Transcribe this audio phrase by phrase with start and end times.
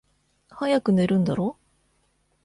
[0.49, 1.57] 早く寝るんだろ？